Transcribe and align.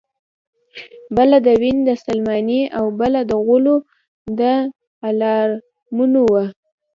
بله 1.15 1.37
د 1.47 1.49
وین 1.61 1.77
د 1.85 1.89
سلماني 2.05 2.61
او 2.77 2.85
بله 2.99 3.19
د 3.29 3.31
غلو 3.47 3.75
د 4.39 4.41
الارمونو 5.07 6.21
وه 6.31 6.45